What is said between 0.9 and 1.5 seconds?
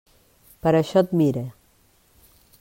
et mire.